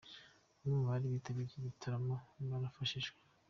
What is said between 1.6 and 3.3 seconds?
gitaramo barafashijwe.